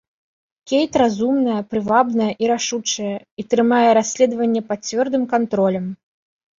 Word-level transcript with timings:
Кейт 0.69 0.91
разумная, 1.01 1.57
прывабная 1.75 2.31
і 2.45 2.51
рашучая 2.53 3.15
і 3.15 3.41
трымае 3.51 3.85
расследаванне 4.01 4.61
пад 4.73 4.79
цвёрдым 4.91 5.33
кантролем. 5.39 5.85